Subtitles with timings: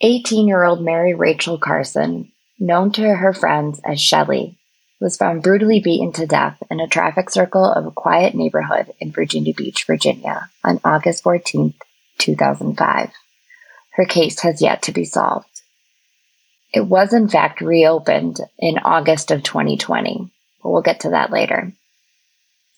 [0.00, 4.56] 18 year old Mary Rachel Carson, known to her friends as Shelley,
[5.00, 9.10] was found brutally beaten to death in a traffic circle of a quiet neighborhood in
[9.10, 11.74] Virginia Beach, Virginia on August 14,
[12.18, 13.10] 2005.
[13.90, 15.62] Her case has yet to be solved.
[16.72, 20.30] It was in fact reopened in August of 2020,
[20.62, 21.72] but we'll get to that later.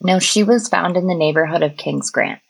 [0.00, 2.40] Now, she was found in the neighborhood of Kings Grant.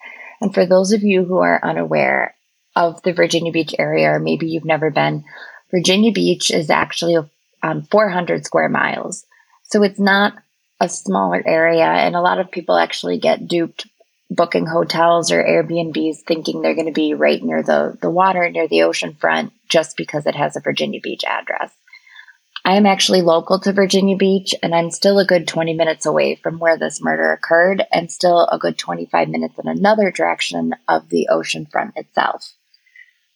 [0.41, 2.37] And for those of you who are unaware
[2.77, 5.25] of the Virginia Beach area, or maybe you've never been,
[5.71, 7.17] Virginia Beach is actually
[7.63, 9.27] um, 400 square miles.
[9.65, 10.35] So it's not
[10.81, 11.85] a smaller area.
[11.85, 13.87] And a lot of people actually get duped
[14.31, 18.69] booking hotels or Airbnbs thinking they're going to be right near the, the water, near
[18.69, 21.73] the ocean front, just because it has a Virginia Beach address.
[22.65, 26.37] I am actually local to Virginia Beach, and I'm still a good 20 minutes away
[26.37, 31.09] from where this murder occurred, and still a good 25 minutes in another direction of
[31.09, 32.53] the ocean front itself.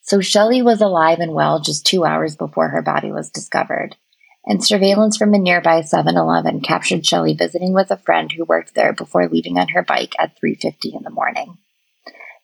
[0.06, 3.96] So Shelley was alive and well just two hours before her body was discovered,
[4.44, 8.92] and surveillance from a nearby 7-Eleven captured Shelley visiting with a friend who worked there
[8.92, 11.56] before leaving on her bike at 3:50 in the morning.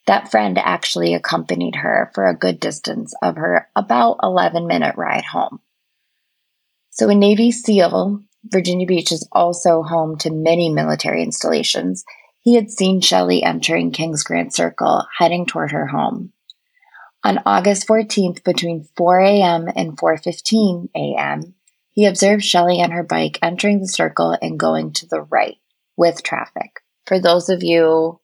[0.06, 5.27] That friend actually accompanied her for a good distance of her about 11 minute ride
[5.27, 5.61] home.
[6.89, 12.05] So, a Navy SEAL, Virginia Beach is also home to many military installations.
[12.41, 16.33] He had seen Shelley entering Kings Grant Circle, heading toward her home.
[17.22, 19.68] On August 14th, between 4 a.m.
[19.76, 21.54] and 4:15 a.m.,
[21.90, 25.56] he observed Shelley on her bike entering the circle and going to the right
[25.98, 26.80] with traffic.
[27.06, 28.20] For those of you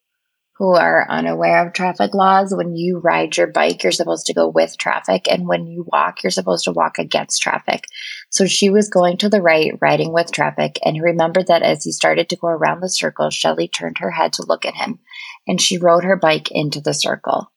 [0.55, 4.49] who are unaware of traffic laws, when you ride your bike, you're supposed to go
[4.49, 5.31] with traffic.
[5.31, 7.85] And when you walk, you're supposed to walk against traffic.
[8.31, 10.79] So she was going to the right, riding with traffic.
[10.83, 14.13] And he remembered that as he started to go around the circle, Shelley turned her
[14.13, 15.01] head to look at him
[15.47, 17.53] and she rode her bike into the circle.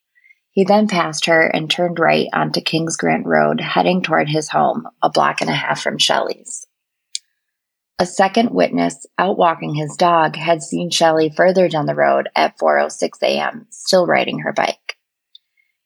[0.52, 4.88] He then passed her and turned right onto Kings Grant Road, heading toward his home,
[5.02, 6.66] a block and a half from Shelley's.
[8.00, 12.58] A second witness, out walking his dog, had seen Shelley further down the road at
[12.58, 14.98] 4:06 a.m., still riding her bike.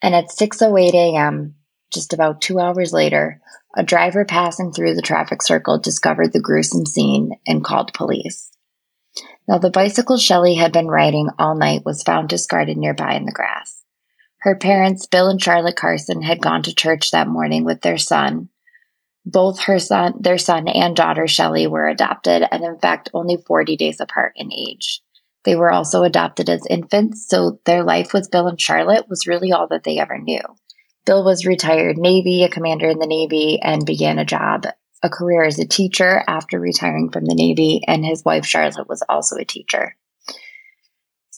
[0.01, 1.55] And at 6:08 a.m.,
[1.91, 3.41] just about 2 hours later,
[3.75, 8.51] a driver passing through the traffic circle discovered the gruesome scene and called police.
[9.47, 13.31] Now, the bicycle Shelley had been riding all night was found discarded nearby in the
[13.31, 13.82] grass.
[14.43, 18.49] Her parents, Bill and Charlotte Carson, had gone to church that morning with their son,
[19.25, 23.77] both her son, their son and daughter Shelley were adopted and in fact only 40
[23.77, 25.01] days apart in age.
[25.45, 29.53] They were also adopted as infants, so their life with Bill and Charlotte was really
[29.53, 30.41] all that they ever knew.
[31.05, 34.65] Bill was retired Navy, a commander in the Navy, and began a job,
[35.01, 39.03] a career as a teacher after retiring from the Navy, and his wife Charlotte was
[39.07, 39.95] also a teacher.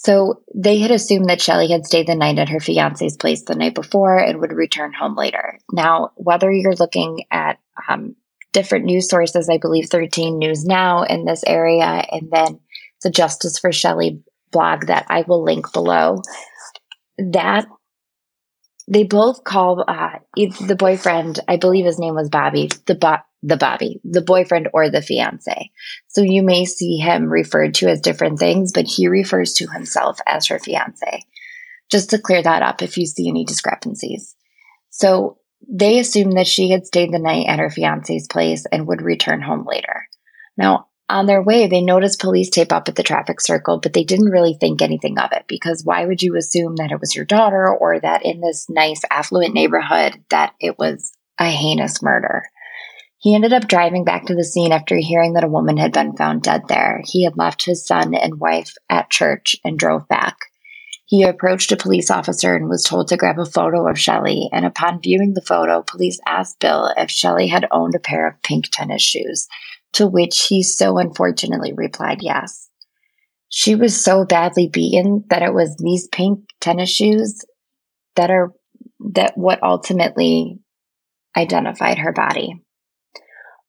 [0.05, 3.55] So they had assumed that Shelley had stayed the night at her fiance's place the
[3.55, 5.57] night before and would return home later.
[5.71, 7.57] Now, whether you're looking at
[7.89, 8.15] um,
[8.53, 12.59] different news sources, I believe 13 News Now in this area, and then
[13.01, 14.21] the Justice for Shelley
[14.51, 16.21] blog that I will link below,
[17.17, 17.65] that
[18.87, 23.57] they both call uh, the boyfriend, I believe his name was Bobby, the bo- the
[23.57, 25.71] Bobby, the boyfriend or the fiance.
[26.07, 30.19] So you may see him referred to as different things, but he refers to himself
[30.25, 31.23] as her fiance.
[31.91, 34.35] Just to clear that up if you see any discrepancies.
[34.89, 35.37] So
[35.69, 39.41] they assumed that she had stayed the night at her fiance's place and would return
[39.41, 40.07] home later.
[40.57, 44.03] Now, on their way, they noticed police tape up at the traffic circle, but they
[44.03, 47.25] didn't really think anything of it because why would you assume that it was your
[47.25, 52.43] daughter or that in this nice affluent neighborhood that it was a heinous murder?
[53.25, 56.15] He ended up driving back to the scene after hearing that a woman had been
[56.15, 57.01] found dead there.
[57.05, 60.37] He had left his son and wife at church and drove back.
[61.07, 64.47] He approached a police officer and was told to grab a photo of Shelley.
[64.53, 68.39] And upon viewing the photo, police asked Bill if Shelley had owned a pair of
[68.43, 69.47] pink tennis shoes,
[69.93, 72.69] to which he so unfortunately replied yes.
[73.49, 77.43] She was so badly beaten that it was these pink tennis shoes
[78.17, 78.53] that are
[79.13, 80.59] that what ultimately
[81.35, 82.61] identified her body.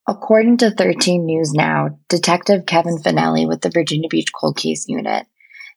[0.09, 5.27] According to 13 News Now, Detective Kevin Finelli with the Virginia Beach Cold Case Unit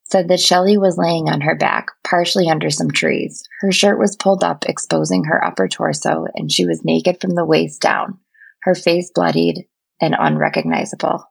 [0.03, 3.43] said that Shelley was laying on her back, partially under some trees.
[3.61, 7.45] Her shirt was pulled up, exposing her upper torso, and she was naked from the
[7.45, 8.19] waist down,
[8.61, 9.65] her face bloodied
[9.99, 11.25] and unrecognizable.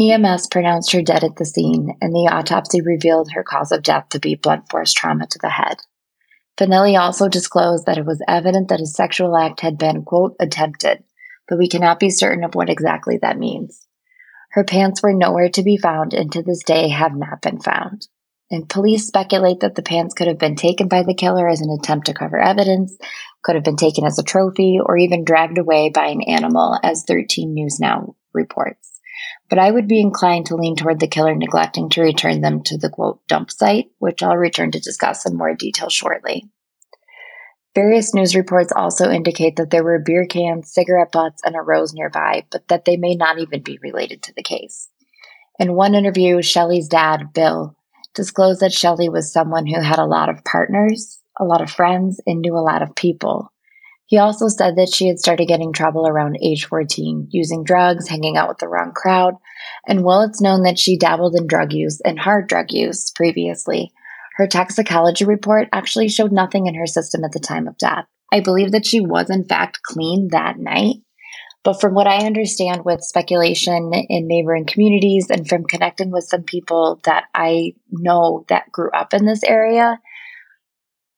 [0.00, 4.08] EMS pronounced her dead at the scene, and the autopsy revealed her cause of death
[4.08, 5.76] to be blunt force trauma to the head.
[6.56, 11.04] Finelli also disclosed that it was evident that a sexual act had been, quote, attempted,
[11.52, 13.86] but we cannot be certain of what exactly that means.
[14.52, 18.08] Her pants were nowhere to be found and to this day have not been found.
[18.50, 21.68] And police speculate that the pants could have been taken by the killer as an
[21.68, 22.96] attempt to cover evidence,
[23.42, 27.04] could have been taken as a trophy, or even dragged away by an animal, as
[27.04, 28.98] 13 News Now reports.
[29.50, 32.78] But I would be inclined to lean toward the killer neglecting to return them to
[32.78, 36.48] the quote dump site, which I'll return to discuss in more detail shortly.
[37.74, 41.94] Various news reports also indicate that there were beer cans, cigarette butts, and a rose
[41.94, 44.90] nearby, but that they may not even be related to the case.
[45.58, 47.74] In one interview, Shelley's dad, Bill,
[48.14, 52.20] disclosed that Shelley was someone who had a lot of partners, a lot of friends,
[52.26, 53.50] and knew a lot of people.
[54.04, 58.36] He also said that she had started getting trouble around age 14, using drugs, hanging
[58.36, 59.36] out with the wrong crowd,
[59.86, 63.92] and while it's known that she dabbled in drug use and hard drug use previously,
[64.36, 68.06] her toxicology report actually showed nothing in her system at the time of death.
[68.32, 70.96] I believe that she was, in fact, clean that night.
[71.64, 76.42] But from what I understand with speculation in neighboring communities and from connecting with some
[76.42, 80.00] people that I know that grew up in this area,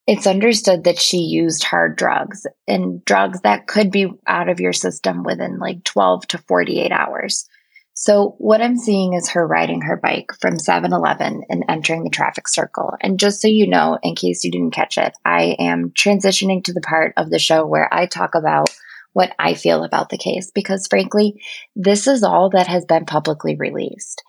[0.06, 4.74] it's understood that she used hard drugs and drugs that could be out of your
[4.74, 7.48] system within like 12 to 48 hours.
[7.96, 12.48] So what I'm seeing is her riding her bike from 7-Eleven and entering the traffic
[12.48, 12.92] circle.
[13.00, 16.72] And just so you know, in case you didn't catch it, I am transitioning to
[16.72, 18.68] the part of the show where I talk about
[19.12, 21.40] what I feel about the case because frankly,
[21.76, 24.24] this is all that has been publicly released.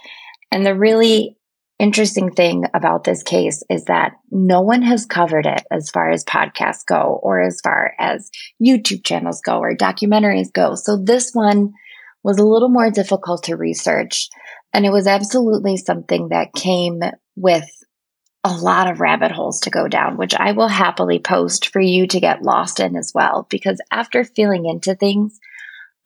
[0.52, 1.36] And the really
[1.80, 6.24] interesting thing about this case is that no one has covered it as far as
[6.24, 8.30] podcasts go or as far as
[8.64, 10.76] YouTube channels go or documentaries go.
[10.76, 11.74] So this one
[12.26, 14.30] was a little more difficult to research.
[14.74, 17.04] And it was absolutely something that came
[17.36, 17.70] with
[18.44, 22.08] a lot of rabbit holes to go down, which I will happily post for you
[22.08, 23.46] to get lost in as well.
[23.52, 25.40] Because after feeling into things,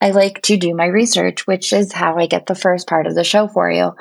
[0.02, 3.14] I like to do my research, which is how I get the first part of
[3.14, 3.92] the show for you.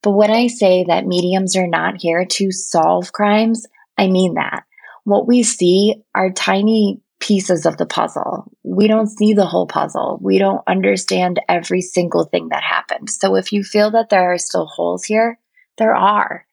[0.00, 3.66] But when I say that mediums are not here to solve crimes,
[3.98, 4.62] I mean that.
[5.02, 8.52] What we see are tiny pieces of the puzzle.
[8.62, 10.18] We don't see the whole puzzle.
[10.20, 13.08] We don't understand every single thing that happened.
[13.08, 15.38] So if you feel that there are still holes here,
[15.78, 16.44] there are.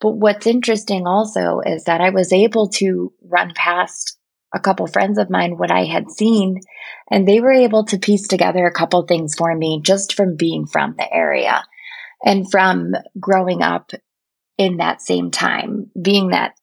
[0.00, 4.18] But what's interesting also is that I was able to run past
[4.54, 6.60] a couple friends of mine what I had seen,
[7.10, 10.66] and they were able to piece together a couple things for me just from being
[10.66, 11.64] from the area
[12.22, 13.92] and from growing up
[14.58, 16.57] in that same time, being that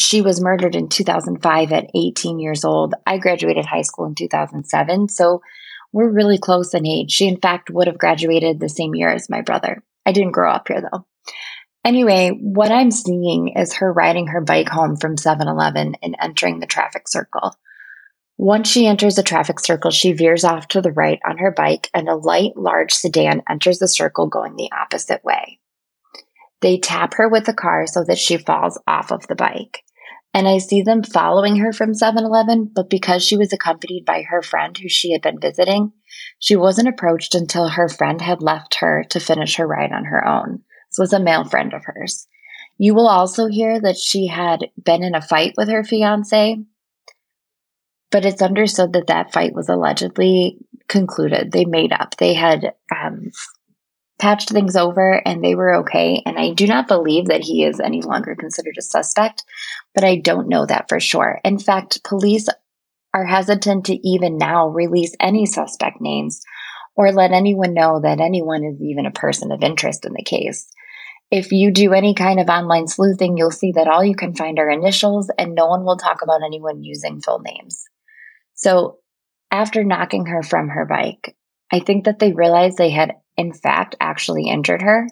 [0.00, 2.94] she was murdered in 2005 at 18 years old.
[3.06, 5.08] I graduated high school in 2007.
[5.08, 5.42] So
[5.92, 7.10] we're really close in age.
[7.10, 9.82] She, in fact, would have graduated the same year as my brother.
[10.06, 11.06] I didn't grow up here though.
[11.84, 16.60] Anyway, what I'm seeing is her riding her bike home from 7 Eleven and entering
[16.60, 17.54] the traffic circle.
[18.36, 21.90] Once she enters the traffic circle, she veers off to the right on her bike,
[21.92, 25.58] and a light, large sedan enters the circle going the opposite way.
[26.60, 29.82] They tap her with the car so that she falls off of the bike.
[30.32, 34.22] And I see them following her from 7 Eleven, but because she was accompanied by
[34.22, 35.92] her friend who she had been visiting,
[36.38, 40.26] she wasn't approached until her friend had left her to finish her ride on her
[40.26, 40.62] own.
[40.90, 42.28] This was a male friend of hers.
[42.78, 46.58] You will also hear that she had been in a fight with her fiance,
[48.10, 51.52] but it's understood that that fight was allegedly concluded.
[51.52, 52.16] They made up.
[52.16, 53.30] They had um,
[54.20, 56.22] patched things over and they were okay.
[56.24, 59.44] And I do not believe that he is any longer considered a suspect,
[59.94, 61.40] but I don't know that for sure.
[61.44, 62.48] In fact, police
[63.14, 66.42] are hesitant to even now release any suspect names
[66.94, 70.70] or let anyone know that anyone is even a person of interest in the case.
[71.30, 74.58] If you do any kind of online sleuthing, you'll see that all you can find
[74.58, 77.84] are initials and no one will talk about anyone using full names.
[78.54, 78.98] So
[79.50, 81.36] after knocking her from her bike,
[81.72, 85.06] I think that they realized they had in fact actually injured her,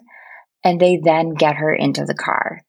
[0.63, 2.61] and they then get her into the car.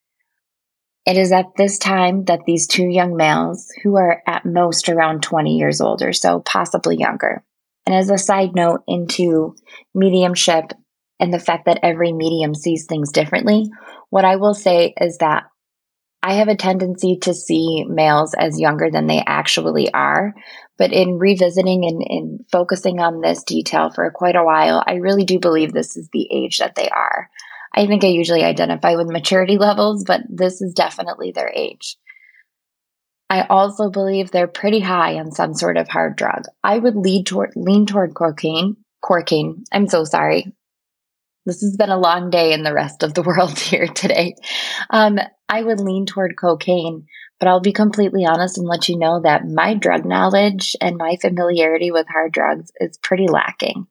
[1.06, 5.22] It is at this time that these two young males, who are at most around
[5.22, 7.44] 20 years old or so, possibly younger,
[7.86, 9.56] and as a side note into
[9.94, 10.72] mediumship
[11.18, 13.68] and the fact that every medium sees things differently,
[14.10, 15.44] what I will say is that
[16.22, 20.34] I have a tendency to see males as younger than they actually are.
[20.76, 25.24] But in revisiting and, and focusing on this detail for quite a while, I really
[25.24, 27.28] do believe this is the age that they are.
[27.74, 31.96] I think I usually identify with maturity levels, but this is definitely their age.
[33.28, 36.44] I also believe they're pretty high on some sort of hard drug.
[36.64, 38.76] I would lead toward lean toward cocaine.
[39.02, 39.64] Cocaine.
[39.72, 40.52] I'm so sorry.
[41.46, 44.34] This has been a long day in the rest of the world here today.
[44.90, 45.18] Um,
[45.48, 47.06] I would lean toward cocaine,
[47.38, 51.16] but I'll be completely honest and let you know that my drug knowledge and my
[51.20, 53.86] familiarity with hard drugs is pretty lacking.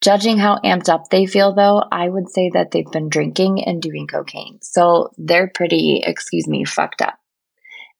[0.00, 3.80] Judging how amped up they feel, though, I would say that they've been drinking and
[3.80, 4.58] doing cocaine.
[4.60, 7.18] So they're pretty, excuse me, fucked up.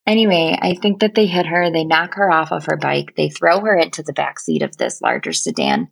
[0.06, 3.28] Anyway, I think that they hit her, they knock her off of her bike, they
[3.28, 5.88] throw her into the back seat of this larger sedan,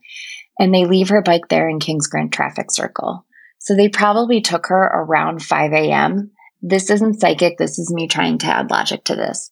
[0.58, 3.26] and they leave her bike there in Kings Grant traffic circle.
[3.58, 6.30] So they probably took her around 5 a.m.
[6.62, 9.50] This isn't psychic, this is me trying to add logic to this.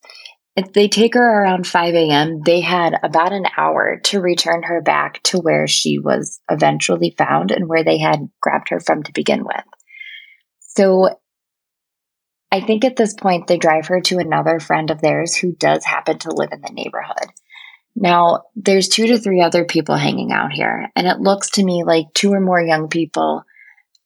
[0.55, 4.83] If they take her around 5 a.m., they had about an hour to return her
[4.83, 9.13] back to where she was eventually found and where they had grabbed her from to
[9.13, 9.65] begin with.
[10.61, 11.17] So
[12.51, 15.87] I think at this point, they drive her to another friend of theirs who does
[15.87, 17.31] happen to live in the neighborhood.
[17.95, 21.85] Now, there's two to three other people hanging out here, and it looks to me
[21.85, 23.45] like two or more young people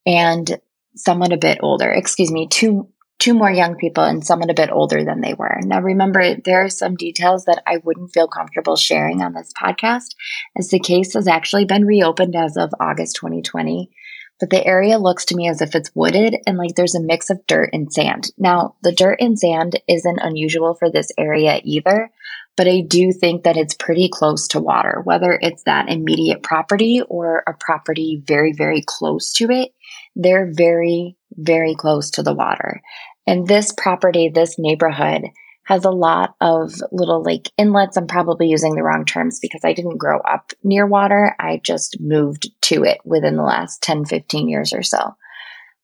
[0.04, 0.60] and
[0.96, 1.90] someone a bit older.
[1.90, 2.88] Excuse me, two
[3.18, 5.58] two more young people and someone a bit older than they were.
[5.62, 10.14] Now, remember, there are some details that I wouldn't feel comfortable sharing on this podcast,
[10.58, 13.90] as the case has actually been reopened as of August 2020.
[14.38, 17.30] But the area looks to me as if it's wooded and like there's a mix
[17.30, 18.32] of dirt and sand.
[18.36, 22.10] Now, the dirt and sand isn't unusual for this area either,
[22.56, 27.02] but I do think that it's pretty close to water, whether it's that immediate property
[27.08, 29.72] or a property very, very close to it.
[30.14, 32.80] They're very, very close to the water.
[33.26, 35.24] And this property, this neighborhood,
[35.64, 37.96] has a lot of little like inlets.
[37.96, 41.34] I'm probably using the wrong terms because I didn't grow up near water.
[41.40, 45.16] I just moved to it within the last 10, 15 years or so.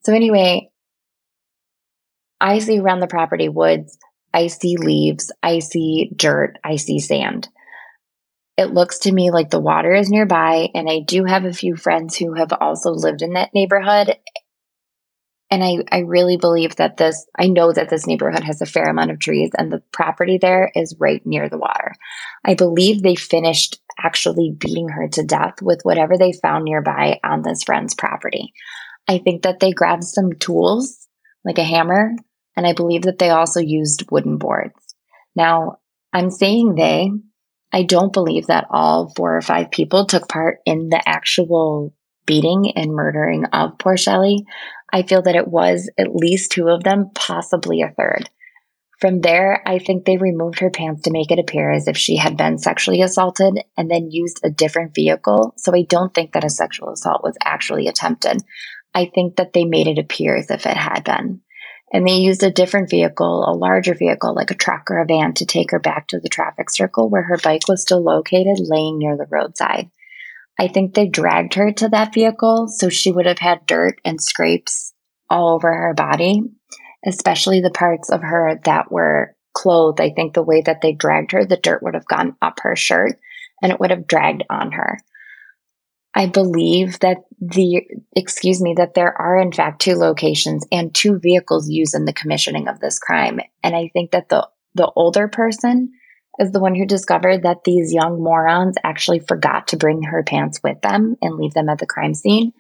[0.05, 0.71] So, anyway,
[2.41, 3.99] I see around the property woods,
[4.35, 7.49] I see leaves, I see dirt, I see sand.
[8.57, 11.77] It looks to me like the water is nearby, and I do have a few
[11.77, 14.17] friends who have also lived in that neighborhood.
[15.51, 18.85] And I, I really believe that this, I know that this neighborhood has a fair
[18.85, 21.95] amount of trees, and the property there is right near the water.
[22.45, 27.43] I believe they finished actually beating her to death with whatever they found nearby on
[27.43, 28.53] this friend's property.
[29.09, 31.07] I think that they grabbed some tools,
[31.45, 32.13] like a hammer,
[32.57, 34.95] and I believe that they also used wooden boards.
[35.35, 35.79] Now,
[36.13, 37.11] I'm saying they,
[37.73, 41.95] I don't believe that all four or five people took part in the actual
[42.27, 44.45] beating and murdering of poor Shelley.
[44.93, 48.29] I feel that it was at least two of them, possibly a third.
[49.01, 52.17] From there, I think they removed her pants to make it appear as if she
[52.17, 55.55] had been sexually assaulted and then used a different vehicle.
[55.57, 58.43] So I don't think that a sexual assault was actually attempted.
[58.95, 61.41] I think that they made it appear as if it had been
[61.93, 65.35] and they used a different vehicle, a larger vehicle like a truck or a van
[65.35, 68.99] to take her back to the traffic circle where her bike was still located laying
[68.99, 69.91] near the roadside.
[70.59, 74.23] I think they dragged her to that vehicle so she would have had dirt and
[74.23, 74.95] scrapes
[75.29, 76.43] all over her body,
[77.05, 80.01] especially the parts of her that were clothed.
[80.01, 82.75] I think the way that they dragged her, the dirt would have gone up her
[82.75, 83.19] shirt
[83.63, 84.99] and it would have dragged on her.
[86.15, 87.83] I believe that the,
[88.15, 92.13] excuse me, that there are in fact two locations and two vehicles used in the
[92.13, 93.41] commissioning of this crime.
[93.63, 95.93] And I think that the, the older person
[96.39, 100.61] is the one who discovered that these young morons actually forgot to bring her pants
[100.63, 102.53] with them and leave them at the crime scene.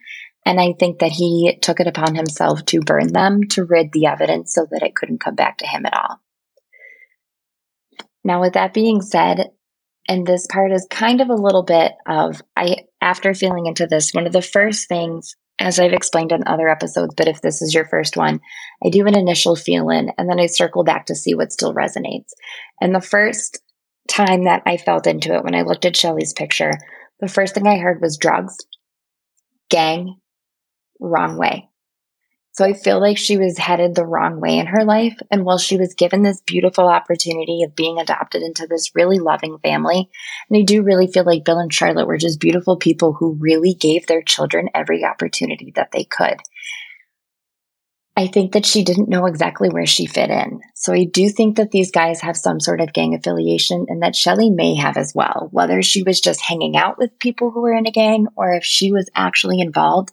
[0.44, 4.06] And I think that he took it upon himself to burn them to rid the
[4.06, 6.20] evidence so that it couldn't come back to him at all.
[8.24, 9.50] Now, with that being said,
[10.08, 14.12] and this part is kind of a little bit of I after feeling into this,
[14.12, 17.74] one of the first things, as I've explained in other episodes, but if this is
[17.74, 18.40] your first one,
[18.84, 21.74] I do an initial feel in and then I circle back to see what still
[21.74, 22.30] resonates.
[22.80, 23.60] And the first
[24.08, 26.72] time that I felt into it when I looked at Shelley's picture,
[27.20, 28.56] the first thing I heard was drugs,
[29.68, 30.16] gang,
[31.00, 31.68] wrong way.
[32.52, 35.18] So I feel like she was headed the wrong way in her life.
[35.30, 39.58] And while she was given this beautiful opportunity of being adopted into this really loving
[39.62, 40.10] family,
[40.50, 43.72] and I do really feel like Bill and Charlotte were just beautiful people who really
[43.72, 46.40] gave their children every opportunity that they could.
[48.14, 50.60] I think that she didn't know exactly where she fit in.
[50.74, 54.14] So I do think that these guys have some sort of gang affiliation and that
[54.14, 57.72] Shelley may have as well, whether she was just hanging out with people who were
[57.72, 60.12] in a gang or if she was actually involved.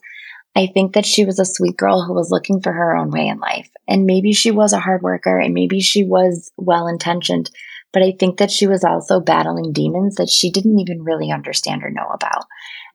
[0.56, 3.28] I think that she was a sweet girl who was looking for her own way
[3.28, 3.70] in life.
[3.86, 7.50] And maybe she was a hard worker and maybe she was well intentioned,
[7.92, 11.82] but I think that she was also battling demons that she didn't even really understand
[11.84, 12.44] or know about.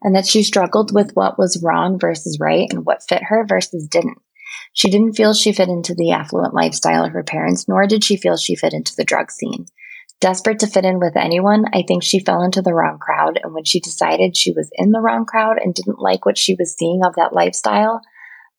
[0.01, 3.87] And that she struggled with what was wrong versus right and what fit her versus
[3.87, 4.19] didn't.
[4.73, 8.17] She didn't feel she fit into the affluent lifestyle of her parents, nor did she
[8.17, 9.67] feel she fit into the drug scene.
[10.21, 13.39] Desperate to fit in with anyone, I think she fell into the wrong crowd.
[13.43, 16.55] And when she decided she was in the wrong crowd and didn't like what she
[16.57, 18.01] was seeing of that lifestyle,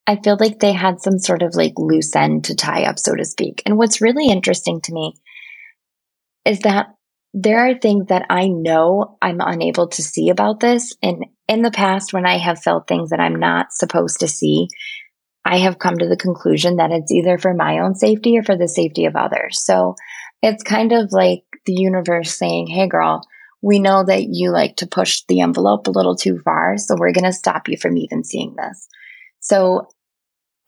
[0.07, 3.15] I feel like they had some sort of like loose end to tie up, so
[3.15, 3.63] to speak.
[3.67, 5.15] And what's really interesting to me
[6.45, 6.89] is that
[7.35, 10.95] there are things that I know I'm unable to see about this.
[11.03, 14.69] And in the past, when I have felt things that I'm not supposed to see,
[15.45, 18.57] I have come to the conclusion that it's either for my own safety or for
[18.57, 19.63] the safety of others.
[19.65, 19.97] So
[20.47, 23.27] it's kind of like the universe saying, Hey girl,
[23.63, 26.79] we know that you like to push the envelope a little too far.
[26.79, 28.89] So we're going to stop you from even seeing this.
[29.41, 29.89] So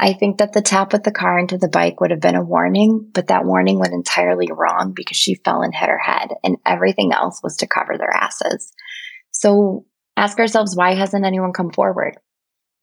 [0.00, 2.42] I think that the tap with the car into the bike would have been a
[2.42, 6.56] warning, but that warning went entirely wrong because she fell and hit her head and
[6.66, 8.72] everything else was to cover their asses.
[9.30, 12.16] So ask ourselves, why hasn't anyone come forward?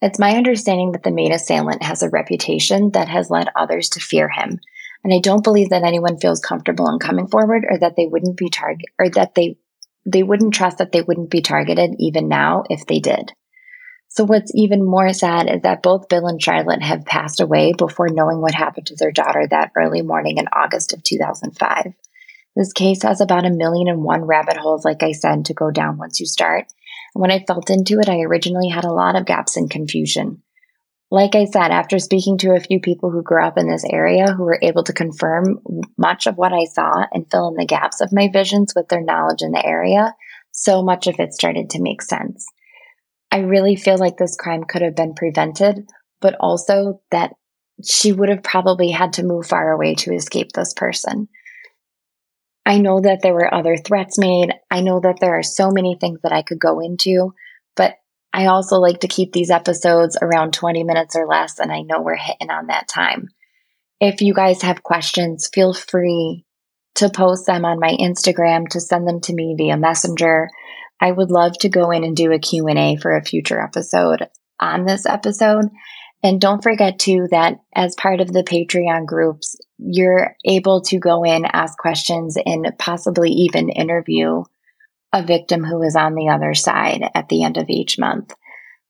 [0.01, 3.99] It's my understanding that the main assailant has a reputation that has led others to
[3.99, 4.59] fear him.
[5.05, 8.37] And I don't believe that anyone feels comfortable in coming forward or that they wouldn't
[8.37, 9.55] be target or that they
[10.03, 13.31] they wouldn't trust that they wouldn't be targeted even now if they did.
[14.07, 18.09] So what's even more sad is that both Bill and Charlotte have passed away before
[18.09, 21.93] knowing what happened to their daughter that early morning in August of 2005.
[22.55, 25.69] This case has about a million and one rabbit holes, like I said, to go
[25.69, 26.65] down once you start.
[27.13, 30.41] And when I felt into it, I originally had a lot of gaps and confusion.
[31.11, 34.33] Like I said, after speaking to a few people who grew up in this area
[34.33, 35.59] who were able to confirm
[35.97, 39.03] much of what I saw and fill in the gaps of my visions with their
[39.03, 40.15] knowledge in the area,
[40.51, 42.45] so much of it started to make sense.
[43.31, 45.87] I really feel like this crime could have been prevented,
[46.21, 47.33] but also that
[47.83, 51.27] she would have probably had to move far away to escape this person.
[52.65, 54.53] I know that there were other threats made.
[54.71, 57.33] I know that there are so many things that I could go into,
[58.35, 62.01] I also like to keep these episodes around 20 minutes or less, and I know
[62.01, 63.29] we're hitting on that time.
[64.01, 66.43] If you guys have questions, feel free
[66.95, 70.49] to post them on my Instagram, to send them to me via Messenger.
[70.99, 74.27] I would love to go in and do a Q&A for a future episode
[74.59, 75.69] on this episode.
[76.21, 81.23] And don't forget too that as part of the Patreon groups, you're able to go
[81.23, 84.43] in, ask questions, and possibly even interview
[85.15, 88.35] a victim who is on the other side at the end of each month.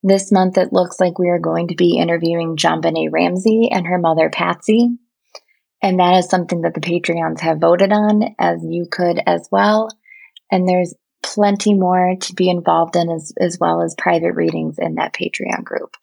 [0.01, 3.99] This month, it looks like we are going to be interviewing JonBenét Ramsey and her
[3.99, 4.89] mother, Patsy.
[5.83, 9.89] And that is something that the Patreons have voted on, as you could as well.
[10.51, 14.95] And there's plenty more to be involved in as, as well as private readings in
[14.95, 15.95] that Patreon group.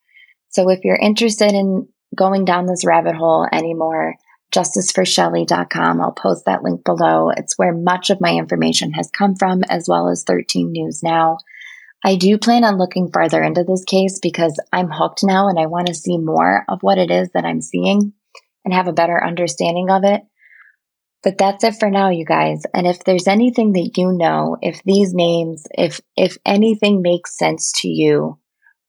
[0.50, 4.14] So if you're interested in going down this rabbit hole anymore,
[4.52, 6.00] justiceforshelley.com.
[6.00, 7.30] I'll post that link below.
[7.30, 11.38] It's where much of my information has come from, as well as 13 News Now.
[12.04, 15.66] I do plan on looking further into this case because I'm hooked now and I
[15.66, 18.12] want to see more of what it is that I'm seeing
[18.64, 20.22] and have a better understanding of it.
[21.22, 22.64] But that's it for now, you guys.
[22.74, 27.72] And if there's anything that you know, if these names, if, if anything makes sense
[27.82, 28.38] to you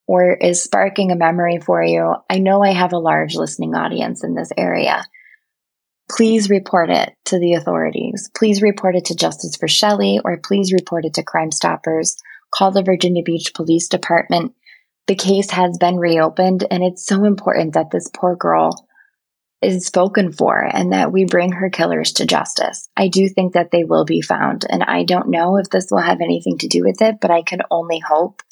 [0.08, 4.24] or is sparking a memory for you, I know I have a large listening audience
[4.24, 5.06] in this area.
[6.10, 8.30] Please report it to the authorities.
[8.36, 12.18] Please report it to Justice for Shelley or please report it to Crime Stoppers.
[12.54, 14.54] Call the Virginia Beach Police Department.
[15.08, 18.88] The case has been reopened and it's so important that this poor girl
[19.62, 22.90] is spoken for and that we bring her killers to justice.
[22.98, 24.66] I do think that they will be found.
[24.70, 27.44] And I don't know if this will have anything to do with it, but I
[27.44, 28.44] can only hope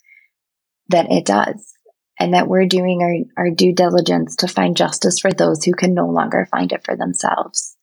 [0.87, 1.73] that it does
[2.19, 3.01] and that we're doing
[3.37, 6.83] our, our due diligence to find justice for those who can no longer find it
[6.85, 7.75] for themselves.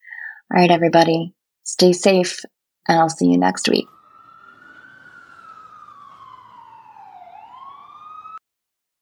[0.52, 2.40] All right, everybody, stay safe,
[2.86, 3.86] and I'll see you next week.